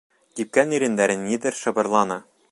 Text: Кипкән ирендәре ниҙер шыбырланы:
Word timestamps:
Кипкән 0.37 0.71
ирендәре 0.77 1.17
ниҙер 1.25 1.59
шыбырланы: 1.61 2.19